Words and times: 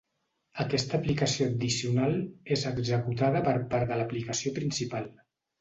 Aquesta 0.63 0.95
aplicació 1.01 1.49
addicional 1.51 2.17
és 2.57 2.65
executada 2.71 3.45
per 3.49 3.55
part 3.75 3.93
de 3.93 3.99
l'aplicació 4.03 4.59
principal. 4.61 5.09